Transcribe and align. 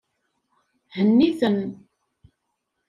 Henni-ten. 0.95 1.59